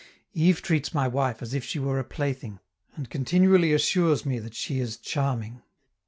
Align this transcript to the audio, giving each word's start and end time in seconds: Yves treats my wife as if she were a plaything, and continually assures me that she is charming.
Yves 0.33 0.59
treats 0.61 0.95
my 0.95 1.07
wife 1.07 1.43
as 1.43 1.53
if 1.53 1.63
she 1.63 1.77
were 1.77 1.99
a 1.99 2.03
plaything, 2.03 2.57
and 2.95 3.07
continually 3.11 3.71
assures 3.71 4.25
me 4.25 4.39
that 4.39 4.55
she 4.55 4.79
is 4.79 4.97
charming. 4.97 5.61